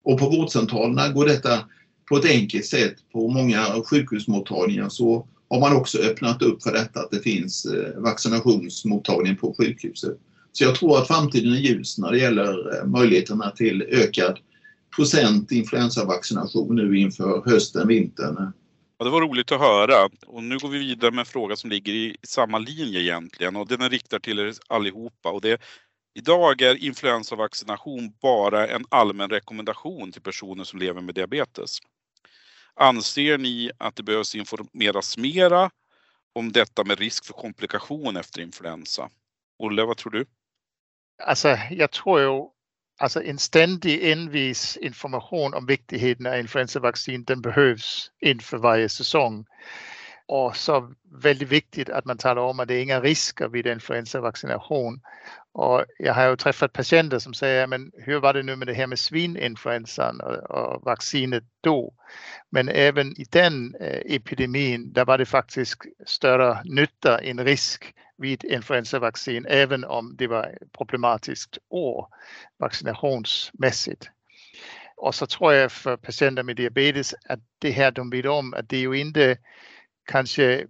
Och 0.04 0.20
på 0.20 0.30
vårdcentralerna 0.30 1.10
går 1.10 1.26
detta 1.26 1.60
på 2.10 2.18
ett 2.18 2.26
enkelt 2.26 2.66
sätt. 2.66 2.96
På 3.14 3.30
många 3.30 3.66
sjukhusmottagningar 3.86 4.90
så 4.90 5.28
har 5.50 5.60
man 5.60 5.76
också 5.76 5.98
öppnat 5.98 6.42
upp 6.42 6.64
för 6.64 6.72
detta 6.72 7.00
att 7.00 7.12
det 7.12 7.20
finns 7.20 7.66
eh, 7.66 8.02
vaccinationsmottagning 8.02 9.36
på 9.36 9.56
sjukhuset. 9.58 10.18
Så 10.58 10.64
jag 10.64 10.76
tror 10.76 10.98
att 10.98 11.08
framtiden 11.08 11.54
är 11.54 11.58
ljus 11.58 11.98
när 11.98 12.12
det 12.12 12.18
gäller 12.18 12.78
eh, 12.78 12.86
möjligheterna 12.86 13.52
till 13.52 13.82
ökad 13.82 14.40
procent 14.96 15.52
influensavaccination 15.52 16.76
nu 16.76 17.00
inför 17.00 17.44
hösten, 17.46 17.88
vintern. 17.88 18.52
Ja, 18.98 19.06
det 19.06 19.12
var 19.12 19.22
roligt 19.22 19.52
att 19.52 19.60
höra 19.60 20.10
och 20.26 20.44
nu 20.44 20.58
går 20.58 20.70
vi 20.70 20.80
vidare 20.80 21.12
med 21.12 21.20
en 21.20 21.26
fråga 21.26 21.56
som 21.56 21.70
ligger 21.70 21.94
i 21.94 22.18
samma 22.24 22.58
linje 22.58 23.00
egentligen 23.00 23.56
och 23.56 23.68
den 23.68 23.82
är 23.82 23.90
riktad 23.90 24.20
till 24.20 24.40
er 24.40 24.54
allihopa. 24.68 25.30
Och 25.30 25.42
det, 25.42 25.62
idag 26.20 26.62
är 26.62 26.84
influensavaccination 26.84 28.14
bara 28.22 28.68
en 28.68 28.86
allmän 28.90 29.30
rekommendation 29.30 30.12
till 30.12 30.22
personer 30.22 30.64
som 30.64 30.80
lever 30.80 31.02
med 31.02 31.16
diabetes. 31.16 31.78
Anser 32.76 33.38
ni 33.38 33.72
att 33.78 33.96
det 33.96 34.04
behövs 34.04 34.36
informeras 34.36 35.18
mera 35.18 35.70
om 36.34 36.52
detta 36.52 36.84
med 36.84 37.00
risk 37.00 37.26
för 37.26 37.34
komplikation 37.34 38.18
efter 38.18 38.42
influensa? 38.42 39.10
Olle, 39.60 39.84
vad 39.84 39.98
tror 39.98 40.12
du? 40.12 40.26
Alltså, 41.24 41.58
jag 41.70 41.92
tror 41.92 42.20
ju 42.22 42.44
alltså 43.00 43.24
en 43.24 43.38
ständig 43.38 44.12
envis 44.12 44.78
information 44.78 45.54
om 45.54 45.66
viktigheten 45.66 46.26
av 46.26 46.38
influensavaccin, 46.38 47.24
den 47.24 47.42
behövs 47.42 48.12
inför 48.22 48.58
varje 48.58 48.90
säsong. 48.90 49.46
Och 50.28 50.56
så 50.56 50.94
väldigt 51.12 51.50
viktigt 51.50 51.90
att 51.90 52.06
man 52.06 52.18
talar 52.18 52.42
om 52.42 52.60
att 52.60 52.68
det 52.68 52.74
är 52.74 52.84
inga 52.84 53.02
risker 53.02 53.48
vid 53.48 53.68
influensavaccination. 53.68 55.02
Och 55.52 55.86
jag 56.00 56.14
har 56.14 56.30
ju 56.30 56.36
träffat 56.36 56.74
patienter 56.74 57.20
som 57.20 57.34
säger, 57.34 57.68
men 57.68 57.92
hur 57.94 58.20
var 58.20 58.34
det 58.34 58.44
nu 58.44 58.56
med 58.56 58.68
det 58.68 58.74
här 58.74 58.88
med 58.88 59.00
svininfluensan 59.00 60.22
och, 60.22 60.52
och 60.52 60.82
vaccinet 60.84 61.44
då? 61.62 61.94
Men 62.50 62.70
även 62.70 63.22
i 63.22 63.26
den 63.30 63.76
eh, 63.76 64.16
epidemin, 64.16 64.94
där 64.94 65.06
var 65.06 65.18
det 65.18 65.26
faktiskt 65.26 65.82
större 66.06 66.62
nytta 66.64 67.20
än 67.20 67.46
risk 67.46 67.94
vid 68.18 68.44
influensavaccin, 68.44 69.46
även 69.50 69.84
om 69.84 70.16
det 70.18 70.28
var 70.28 70.58
problematiskt 70.78 71.58
år 71.70 72.08
vaccinationsmässigt. 72.60 74.10
Och 74.98 75.16
så 75.16 75.28
tror 75.28 75.54
jag 75.54 75.72
för 75.72 75.98
patienter 75.98 76.44
med 76.44 76.56
diabetes 76.56 77.16
att 77.30 77.40
det 77.60 77.72
här 77.72 77.92
de 77.92 78.10
vet 78.10 78.26
om 78.26 78.54
att 78.54 78.70
det 78.70 78.78
är 78.78 78.82
ju 78.82 79.00
inte 79.00 79.38
kanske 80.06 80.66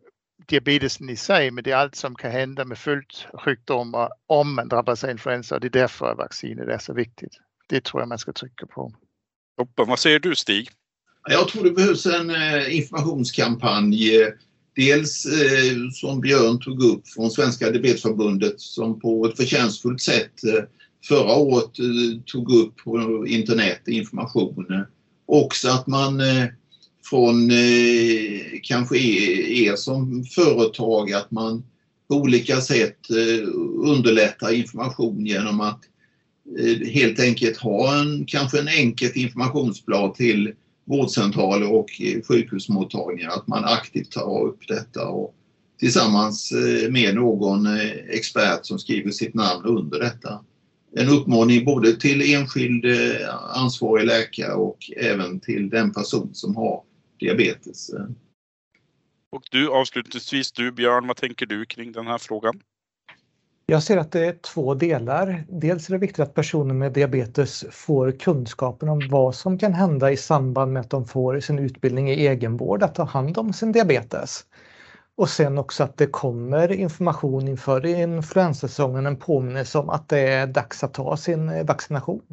diabetesen 0.47 1.09
i 1.09 1.15
sig, 1.15 1.51
men 1.51 1.63
det 1.63 1.71
är 1.71 1.75
allt 1.75 1.95
som 1.95 2.15
kan 2.15 2.31
hända 2.31 2.65
med 2.65 2.77
följdsjukdomar 2.77 4.09
om 4.27 4.55
man 4.55 4.69
drabbas 4.69 5.03
av 5.03 5.09
influensa 5.09 5.55
och 5.55 5.61
det 5.61 5.67
är 5.67 5.81
därför 5.81 6.15
vaccinet 6.15 6.67
är 6.67 6.77
så 6.77 6.93
viktigt. 6.93 7.33
Det 7.69 7.83
tror 7.83 8.01
jag 8.01 8.09
man 8.09 8.17
ska 8.17 8.33
trycka 8.33 8.65
på. 8.65 8.93
Toppen. 9.57 9.87
Vad 9.87 9.99
säger 9.99 10.19
du 10.19 10.35
Stig? 10.35 10.69
Jag 11.29 11.47
tror 11.47 11.63
det 11.63 11.71
behövs 11.71 12.05
en 12.05 12.29
eh, 12.29 12.75
informationskampanj. 12.77 14.11
Dels 14.75 15.25
eh, 15.25 15.89
som 15.93 16.21
Björn 16.21 16.59
tog 16.59 16.83
upp 16.83 17.07
från 17.07 17.31
Svenska 17.31 17.71
Diabetesförbundet 17.71 18.61
som 18.61 18.99
på 18.99 19.25
ett 19.25 19.37
förtjänstfullt 19.37 20.01
sätt 20.01 20.43
eh, 20.43 20.63
förra 21.07 21.35
året 21.35 21.71
tog 22.25 22.53
upp 22.53 22.77
på 22.77 23.25
internet 23.27 23.87
information. 23.87 24.85
Också 25.25 25.69
att 25.69 25.87
man 25.87 26.21
från 27.09 27.51
eh, 27.51 28.59
kanske 28.63 28.97
er, 28.97 29.75
som 29.75 30.23
företag 30.23 31.13
att 31.13 31.31
man 31.31 31.63
på 32.07 32.15
olika 32.15 32.61
sätt 32.61 33.09
eh, 33.09 33.47
underlättar 33.91 34.53
information 34.53 35.25
genom 35.25 35.61
att 35.61 35.79
eh, 36.59 36.87
helt 36.87 37.19
enkelt 37.19 37.57
ha 37.57 38.01
en, 38.01 38.25
kanske 38.25 38.59
en 38.59 38.67
enkelt 38.67 39.15
informationsblad 39.15 40.15
till 40.15 40.53
vårdcentraler 40.85 41.73
och 41.73 41.89
sjukhusmottagningar. 42.27 43.29
Att 43.29 43.47
man 43.47 43.65
aktivt 43.65 44.11
tar 44.11 44.43
upp 44.43 44.67
detta 44.67 45.07
och 45.07 45.35
tillsammans 45.79 46.51
eh, 46.51 46.91
med 46.91 47.15
någon 47.15 47.65
eh, 47.65 47.91
expert 48.09 48.65
som 48.65 48.79
skriver 48.79 49.11
sitt 49.11 49.33
namn 49.33 49.65
under 49.65 49.99
detta. 49.99 50.39
En 50.95 51.09
uppmaning 51.09 51.65
både 51.65 51.95
till 51.95 52.33
enskild 52.35 52.85
eh, 52.85 53.35
ansvarig 53.55 54.05
läkare 54.05 54.53
och 54.53 54.77
även 54.97 55.39
till 55.39 55.69
den 55.69 55.93
person 55.93 56.29
som 56.33 56.55
har 56.55 56.81
diabetes. 57.19 57.91
Och 59.29 59.43
du 59.51 59.71
avslutningsvis, 59.71 60.51
du 60.51 60.71
Björn, 60.71 61.07
vad 61.07 61.17
tänker 61.17 61.45
du 61.45 61.65
kring 61.65 61.91
den 61.91 62.07
här 62.07 62.17
frågan? 62.17 62.61
Jag 63.67 63.83
ser 63.83 63.97
att 63.97 64.11
det 64.11 64.25
är 64.25 64.33
två 64.33 64.73
delar. 64.73 65.45
Dels 65.49 65.89
är 65.89 65.93
det 65.93 65.99
viktigt 65.99 66.19
att 66.19 66.33
personer 66.33 66.73
med 66.73 66.93
diabetes 66.93 67.65
får 67.71 68.11
kunskapen 68.11 68.89
om 68.89 69.09
vad 69.09 69.35
som 69.35 69.59
kan 69.59 69.73
hända 69.73 70.11
i 70.11 70.17
samband 70.17 70.73
med 70.73 70.79
att 70.79 70.89
de 70.89 71.07
får 71.07 71.39
sin 71.39 71.59
utbildning 71.59 72.09
i 72.09 72.27
egenvård, 72.27 72.83
att 72.83 72.95
ta 72.95 73.03
hand 73.03 73.37
om 73.37 73.53
sin 73.53 73.71
diabetes. 73.71 74.45
Och 75.17 75.29
sen 75.29 75.57
också 75.57 75.83
att 75.83 75.97
det 75.97 76.07
kommer 76.07 76.71
information 76.71 77.47
inför 77.47 77.85
influensasäsongen, 77.85 79.05
en 79.05 79.17
påminnelse 79.17 79.77
om 79.77 79.89
att 79.89 80.09
det 80.09 80.19
är 80.19 80.47
dags 80.47 80.83
att 80.83 80.93
ta 80.93 81.17
sin 81.17 81.65
vaccination. 81.65 82.23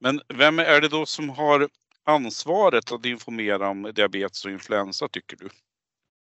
Men 0.00 0.20
vem 0.34 0.58
är 0.58 0.80
det 0.80 0.88
då 0.88 1.06
som 1.06 1.28
har 1.30 1.68
ansvaret 2.08 2.92
att 2.92 3.06
informera 3.06 3.68
om 3.68 3.92
diabetes 3.94 4.44
och 4.44 4.50
influensa 4.50 5.08
tycker 5.08 5.36
du? 5.36 5.48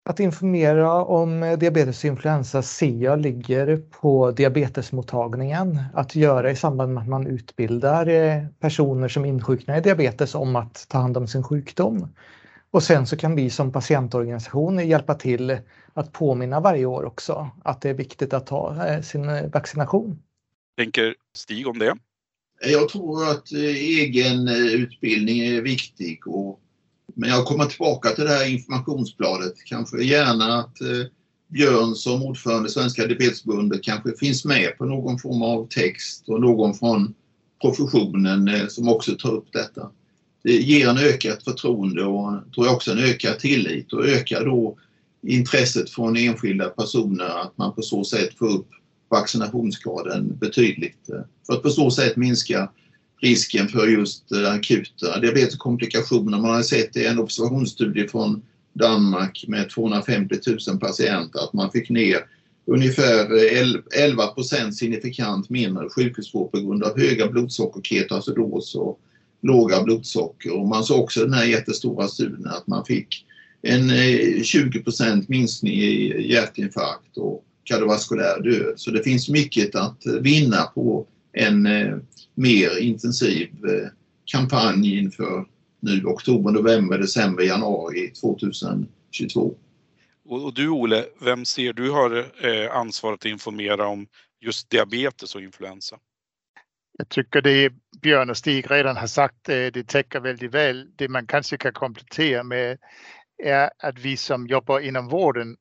Att 0.09 0.21
informera 0.21 1.05
om 1.05 1.57
diabetes 1.61 2.05
och 2.05 2.09
influensa 2.09 2.63
ser 2.63 2.97
jag 3.03 3.21
ligger 3.21 3.77
på 3.77 4.31
diabetesmottagningen. 4.31 5.81
Att 5.95 6.17
göra 6.17 6.51
i 6.51 6.57
samband 6.57 6.95
med 6.95 7.03
att 7.03 7.09
man 7.09 7.27
utbildar 7.27 8.07
eh, 8.07 8.47
personer 8.61 9.09
som 9.09 9.25
insjuknar 9.25 9.79
i 9.79 9.81
diabetes 9.81 10.35
om 10.35 10.57
att 10.57 10.87
ta 10.89 10.99
hand 10.99 11.17
om 11.17 11.27
sin 11.29 11.43
sjukdom. 11.43 12.09
Och 12.71 12.83
sen 12.83 13.07
så 13.07 13.17
kan 13.17 13.37
vi 13.37 13.51
som 13.51 13.73
patientorganisation 13.73 14.89
hjälpa 14.89 15.15
till 15.15 15.59
att 15.95 16.13
påminna 16.13 16.61
varje 16.61 16.87
år 16.87 17.05
också 17.05 17.51
att 17.65 17.81
det 17.81 17.91
är 17.91 17.95
viktigt 17.95 18.35
att 18.35 18.47
ta 18.47 18.87
eh, 18.87 19.01
sin 19.01 19.51
vaccination. 19.51 20.23
Tänker 20.77 21.15
Stig 21.37 21.69
om 21.69 21.79
det? 21.79 21.95
Jag 22.61 22.89
tror 22.89 23.31
att 23.31 23.53
eh, 23.53 23.61
egen 23.61 24.49
eh, 24.49 24.67
utbildning 24.67 25.41
är 25.41 25.63
viktig. 25.63 26.27
Och, 26.27 26.61
men 27.15 27.31
jag 27.31 27.45
kommer 27.45 27.65
tillbaka 27.65 28.11
till 28.11 28.25
det 28.25 28.31
här 28.31 28.49
informationsbladet. 28.49 29.55
Kanske 29.65 30.03
gärna 30.03 30.59
att 30.59 30.81
eh, 30.81 31.07
Björn 31.49 31.95
som 31.95 32.23
ordförande 32.23 32.69
i 32.69 32.73
Svenska 32.73 33.07
Diabetesförbundet 33.07 33.83
kanske 33.83 34.17
finns 34.17 34.45
med 34.45 34.79
på 34.79 34.85
någon 34.85 35.19
form 35.19 35.43
av 35.43 35.69
text 35.69 36.29
och 36.29 36.41
någon 36.41 36.75
från 36.75 37.15
professionen 37.61 38.71
som 38.71 38.89
också 38.89 39.17
tar 39.17 39.33
upp 39.33 39.53
detta. 39.53 39.91
Det 40.43 40.53
ger 40.53 40.89
en 40.89 40.99
ökat 40.99 41.45
förtroende 41.45 42.05
och 42.05 42.53
tror 42.55 42.67
jag 42.67 42.75
också 42.75 42.93
en 42.93 42.99
ökad 42.99 43.39
tillit 43.39 43.93
och 43.93 44.07
ökar 44.07 44.45
då 44.45 44.79
intresset 45.23 45.91
från 45.91 46.17
enskilda 46.17 46.69
personer 46.69 47.43
att 47.43 47.59
man 47.59 47.75
på 47.75 47.83
så 47.83 48.05
sätt 48.05 48.39
får 48.39 48.49
upp 48.49 48.69
vaccinationsgraden 49.09 50.37
betydligt 50.37 51.09
eh, 51.09 51.21
för 51.47 51.53
att 51.53 51.63
på 51.63 51.71
så 51.71 51.91
sätt 51.91 52.17
minska 52.17 52.71
risken 53.21 53.69
för 53.69 53.87
just 53.87 54.33
eh, 54.33 54.53
akuta 54.53 55.21
diabeteskomplikationer. 55.21 56.39
Man 56.39 56.55
har 56.55 56.63
sett 56.63 56.97
i 56.97 57.07
en 57.07 57.19
observationsstudie 57.19 58.09
från 58.09 58.43
Danmark 58.73 59.45
med 59.49 59.71
250 59.71 60.35
000 60.69 60.79
patienter 60.79 61.41
att 61.41 61.53
man 61.53 61.71
fick 61.71 61.91
ner 61.91 62.19
ungefär 62.67 63.55
eh, 63.55 64.03
11 64.03 64.27
procent 64.27 64.77
signifikant 64.77 65.51
mindre 65.51 65.89
sjukhusvård 65.89 66.53
på 66.53 66.61
grund 66.61 66.85
av 66.85 66.99
höga 66.99 67.29
blodsocker, 67.29 67.81
ketoacidos 67.83 68.55
alltså 68.55 68.79
och 68.79 69.01
låga 69.43 69.83
blodsocker. 69.83 70.59
Och 70.59 70.69
man 70.69 70.85
såg 70.85 71.01
också 71.01 71.21
den 71.21 71.33
här 71.33 71.45
jättestora 71.45 72.09
studien 72.09 72.47
att 72.47 72.67
man 72.67 72.85
fick 72.85 73.27
en 73.63 73.91
20 74.45 74.83
procent 74.83 75.29
minskning 75.29 75.73
i 75.73 76.27
hjärtinfarkt 76.33 77.17
och 77.17 77.46
kardiovaskulär 77.67 78.41
död. 78.41 78.73
Så 78.77 78.91
det 78.91 79.03
finns 79.03 79.29
mycket 79.29 79.75
att 79.75 80.07
vinna 80.21 80.63
på 80.63 81.07
en 81.33 81.67
eh, 81.67 81.97
mer 82.35 82.79
intensiv 82.79 83.49
eh, 83.65 83.89
kampanj 84.25 84.99
inför 84.99 85.45
nu 85.81 86.05
oktober, 86.05 86.53
november, 86.53 86.99
december, 86.99 87.45
januari 87.45 88.11
2022. 88.11 89.55
Och 90.29 90.55
du 90.55 90.69
Ole, 90.69 91.05
vem 91.21 91.45
ser 91.45 91.73
du 91.73 91.91
har 91.91 92.17
eh, 92.47 92.77
ansvar 92.77 93.13
att 93.13 93.25
informera 93.25 93.87
om 93.87 94.07
just 94.41 94.71
diabetes 94.71 95.35
och 95.35 95.43
influensa? 95.43 95.97
Jag 96.99 97.09
tycker 97.09 97.43
det 97.43 97.73
Björn 98.03 98.31
och 98.31 98.37
Stig 98.37 98.71
redan 98.71 98.97
har 98.97 99.07
sagt, 99.07 99.45
det 99.45 99.89
täcker 99.89 100.21
väldigt 100.21 100.55
väl. 100.55 100.87
Det 100.97 101.09
man 101.09 101.27
kanske 101.27 101.57
kan 101.57 101.73
komplettera 101.73 102.43
med 102.43 102.79
är 103.43 103.71
att 103.79 103.99
vi 103.99 104.17
som 104.17 104.47
jobbar 104.47 104.81
inom 104.81 105.09
vården 105.09 105.57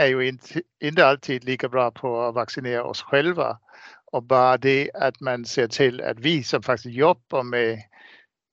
är 0.00 0.06
ju 0.06 0.28
inte, 0.28 0.62
inte 0.80 1.06
alltid 1.06 1.44
lika 1.44 1.68
bra 1.68 1.90
på 1.90 2.22
att 2.22 2.34
vaccinera 2.34 2.84
oss 2.84 3.02
själva. 3.02 3.58
Och 4.04 4.22
bara 4.22 4.56
det 4.58 4.90
att 4.94 5.20
man 5.20 5.44
ser 5.44 5.68
till 5.68 6.00
att 6.00 6.18
vi 6.18 6.42
som 6.42 6.62
faktiskt 6.62 6.94
jobbar 6.94 7.42
med 7.42 7.78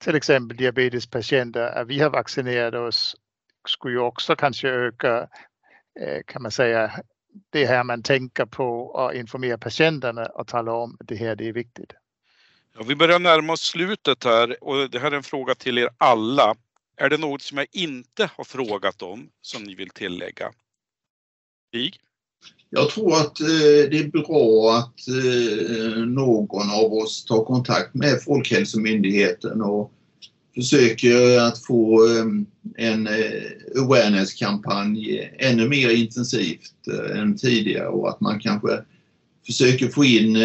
till 0.03 0.15
exempel 0.15 0.57
diabetespatienter, 0.57 1.61
att 1.61 1.87
vi 1.87 1.99
har 1.99 2.09
vaccinerat 2.09 2.73
oss 2.73 3.15
skulle 3.67 3.93
ju 3.93 3.99
också 3.99 4.35
kanske 4.35 4.69
öka, 4.69 5.27
eh, 5.99 6.21
kan 6.27 6.41
man 6.41 6.51
säga, 6.51 6.91
det 7.49 7.65
här 7.65 7.83
man 7.83 8.03
tänker 8.03 8.45
på 8.45 8.81
och 8.81 9.13
informera 9.13 9.57
patienterna 9.57 10.25
och 10.25 10.47
tala 10.47 10.73
om 10.73 10.97
att 10.99 11.07
det 11.07 11.15
här 11.15 11.35
det 11.35 11.47
är 11.47 11.53
viktigt. 11.53 11.93
Ja, 12.77 12.83
vi 12.87 12.95
börjar 12.95 13.19
närma 13.19 13.53
oss 13.53 13.61
slutet 13.61 14.23
här 14.23 14.63
och 14.63 14.89
det 14.89 14.99
här 14.99 15.11
är 15.11 15.15
en 15.15 15.23
fråga 15.23 15.55
till 15.55 15.77
er 15.77 15.89
alla. 15.97 16.55
Är 16.97 17.09
det 17.09 17.17
något 17.17 17.41
som 17.41 17.57
jag 17.57 17.67
inte 17.71 18.29
har 18.35 18.43
frågat 18.43 19.01
om 19.01 19.29
som 19.41 19.63
ni 19.63 19.75
vill 19.75 19.89
tillägga? 19.89 20.51
Stig? 21.77 21.99
Jag 22.69 22.89
tror 22.89 23.13
att 23.13 23.39
eh, 23.39 23.89
det 23.91 23.97
är 23.97 24.11
bra 24.11 24.77
att 24.77 25.07
eh, 25.07 26.05
någon 26.05 26.69
av 26.69 26.93
oss 26.93 27.25
tar 27.25 27.45
kontakt 27.45 27.93
med 27.93 28.21
Folkhälsomyndigheten 28.23 29.61
och 29.61 29.91
försöker 30.55 31.39
att 31.39 31.65
få 31.65 32.07
ehm, 32.07 32.45
en 32.77 33.07
eh, 33.07 33.81
awareness-kampanj 33.81 35.31
ännu 35.39 35.69
mer 35.69 35.89
intensivt 35.89 36.87
än 37.15 37.37
tidigare 37.37 37.87
och 37.87 38.09
att 38.09 38.21
man 38.21 38.39
kanske 38.39 38.83
försöker 39.45 39.87
få 39.87 40.05
in 40.05 40.37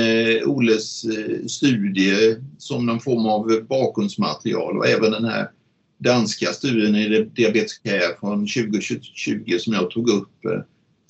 Oles 0.44 1.04
studie 1.48 2.36
som 2.58 2.86
någon 2.86 3.00
form 3.00 3.26
av 3.26 3.66
bakgrundsmaterial 3.68 4.78
och 4.78 4.86
även 4.86 5.10
den 5.10 5.24
här 5.24 5.50
danska 5.98 6.46
studien 6.46 6.96
i 6.96 7.24
Diabetes 7.34 7.78
Care 7.78 8.16
från 8.20 8.38
2020 8.38 9.58
som 9.58 9.72
jag 9.72 9.90
tog 9.90 10.10
upp 10.10 10.44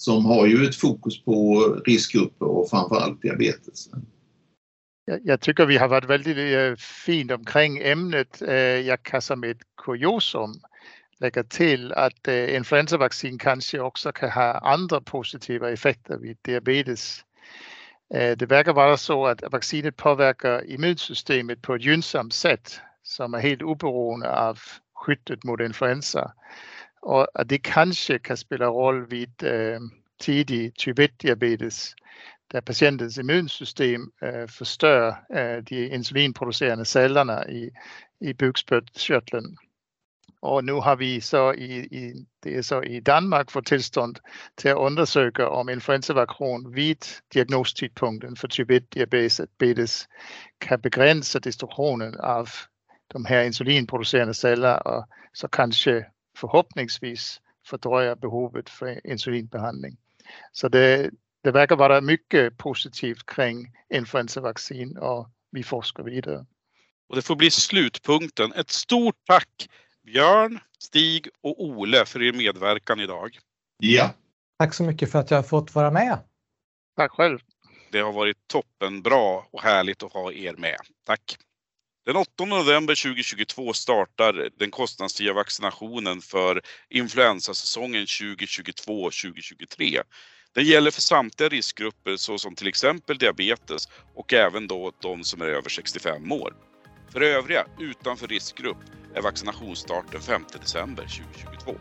som 0.02 0.26
har 0.26 0.47
ju 0.47 0.64
ett 0.64 0.76
fokus 0.76 1.25
på 1.25 1.64
riskgrupper 1.85 2.47
och 2.47 2.71
framförallt 2.71 3.23
diabetes. 3.23 3.88
Jag 5.23 5.40
tycker 5.40 5.66
vi 5.66 5.76
har 5.76 5.88
varit 5.88 6.11
väldigt 6.11 6.37
eh, 6.37 6.76
fint 6.76 7.30
omkring 7.30 7.78
ämnet. 7.78 8.42
Eh, 8.42 8.54
jag 8.56 9.02
kan 9.02 9.23
som 9.23 9.44
ett 9.44 9.61
kuriosum 9.85 10.54
lägga 11.18 11.44
till 11.44 11.92
att 11.92 12.28
eh, 12.28 12.56
influensavaccin 12.56 13.38
kanske 13.38 13.80
också 13.80 14.12
kan 14.12 14.30
ha 14.30 14.59
andra 14.59 15.00
positiva 15.00 15.71
effekter 15.71 16.18
vid 16.18 16.37
diabetes. 16.42 17.25
Det 18.11 18.50
verkar 18.50 18.73
vara 18.73 18.97
så 18.97 19.26
att 19.26 19.42
vaccinet 19.52 19.97
påverkar 19.97 20.71
immunsystemet 20.71 21.62
på 21.62 21.75
ett 21.75 21.85
gynnsamt 21.85 22.35
sätt 22.35 22.80
som 23.02 23.35
är 23.35 23.38
helt 23.38 23.62
oberoende 23.62 24.30
av 24.37 24.59
skyddet 24.94 25.44
mot 25.44 25.61
influensa. 25.61 26.32
Och 27.02 27.26
det 27.47 27.59
kanske 27.59 28.18
kan 28.18 28.37
spela 28.37 28.66
roll 28.66 29.11
vid 29.11 29.42
eh, 29.42 29.75
øh, 29.75 29.80
tidig 30.21 30.75
typ 30.75 30.99
1-diabetes 30.99 31.95
där 32.52 32.60
patientens 32.60 33.19
immunsystem 33.19 34.12
øh, 34.23 34.43
eh, 34.43 34.49
förstör 34.49 35.15
eh, 35.36 35.56
øh, 35.56 35.62
de 35.62 35.88
insulinproducerande 35.88 36.84
cellerna 36.84 37.45
i, 37.49 37.71
i 38.21 38.32
bukspottkörteln. 38.32 39.56
Och 40.43 40.65
nu 40.65 40.73
har 40.73 40.97
vi 40.97 41.21
så 41.21 41.52
i, 41.52 41.80
i, 41.80 42.26
det 42.43 42.56
är 42.56 42.62
så 42.62 42.82
i 42.82 43.00
Danmark 43.00 43.50
fått 43.50 43.67
tillstånd 43.67 44.19
till 44.56 44.71
att 44.71 44.78
undersöka 44.78 45.49
om 45.49 45.69
influensavaccin 45.69 46.73
vid 46.75 47.04
diagnostidpunkten 47.34 48.36
för 48.36 48.49
typ 48.49 48.71
1-diabetes 48.71 50.08
kan 50.58 50.80
begränsa 50.80 51.41
destruktionen 51.41 52.21
av 52.21 52.49
de 53.08 53.25
här 53.25 53.45
insulinproducerande 53.45 54.34
cellerna 54.34 54.78
och 54.78 55.06
så 55.32 55.49
kanske 55.49 56.06
förhoppningsvis 56.43 57.41
fördröja 57.67 58.17
behovet 58.17 58.71
för 58.71 59.07
insulinbehandling. 59.07 59.97
Så 60.52 60.69
det, 60.69 61.11
det 61.43 61.50
verkar 61.50 61.76
vara 61.76 62.00
mycket 62.00 62.59
positivt 62.59 63.26
kring 63.26 63.73
influensavaccin 63.95 64.99
och 64.99 65.28
vi 65.50 65.63
forskar 65.63 66.02
vidare. 66.02 66.47
Och 67.09 67.17
det 67.17 67.23
får 67.23 67.37
bli 67.37 67.50
slutpunkten. 67.50 68.52
Ett 68.52 68.71
stort 68.71 69.17
tack 69.26 69.69
Björn, 70.02 70.61
Stig 70.78 71.28
och 71.43 71.65
Ole 71.65 72.05
för 72.05 72.23
er 72.23 72.33
medverkan 72.33 73.00
idag. 73.00 73.39
Ja. 73.78 74.11
Tack 74.59 74.75
så 74.75 74.83
mycket 74.83 75.13
för 75.13 75.19
att 75.19 75.31
jag 75.31 75.39
har 75.39 75.43
fått 75.43 75.75
vara 75.75 75.91
med. 75.91 76.19
Tack 76.97 77.13
själv. 77.13 77.39
Det 77.93 78.00
har 78.00 78.13
varit 78.13 78.37
toppenbra 78.47 79.43
och 79.50 79.63
härligt 79.63 80.02
att 80.02 80.13
ha 80.13 80.33
er 80.33 80.55
med. 80.59 80.78
Tack! 81.05 81.39
Den 82.06 82.17
8 82.17 82.45
november 82.45 82.95
2022 82.95 83.73
startar 83.73 84.49
den 84.58 84.71
kostnadsfria 84.71 85.32
vaccinationen 85.32 86.21
för 86.21 86.60
influensasäsongen 86.91 88.04
2022-2023. 88.04 90.02
Den 90.54 90.65
gäller 90.65 90.91
för 90.91 91.00
samtliga 91.00 91.49
riskgrupper 91.49 92.17
såsom 92.17 92.54
till 92.54 92.69
exempel 92.69 93.19
diabetes 93.19 93.88
och 94.15 94.32
även 94.32 94.67
då 94.67 94.93
de 95.02 95.25
som 95.25 95.41
är 95.41 95.47
över 95.47 95.69
65 95.69 96.32
år. 96.32 96.54
För 97.12 97.21
övriga 97.21 97.67
utanför 97.80 98.28
riskgrupp 98.28 98.78
är 99.15 99.23
vaccinationsstarten 99.23 100.21
5 100.21 100.45
december 100.60 101.04
2022. 101.04 101.76